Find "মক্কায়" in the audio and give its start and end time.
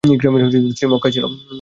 0.87-1.13